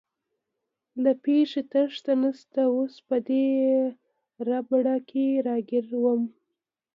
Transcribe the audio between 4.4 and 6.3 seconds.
ربړه کې راګیر ووم.